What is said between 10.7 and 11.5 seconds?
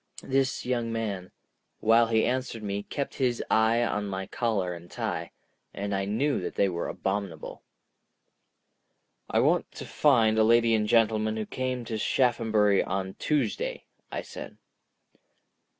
and gentleman who